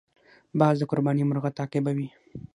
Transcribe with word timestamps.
باز 0.59 0.75
د 0.79 0.83
قرباني 0.91 1.23
مرغه 1.29 1.49
تعقیبوي 1.57 2.07